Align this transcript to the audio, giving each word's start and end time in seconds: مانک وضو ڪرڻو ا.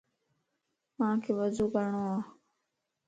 مانک 0.97 1.23
وضو 1.37 1.65
ڪرڻو 1.73 2.03
ا. 2.13 2.15